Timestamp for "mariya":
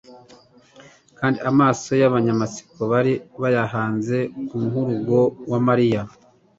5.67-6.01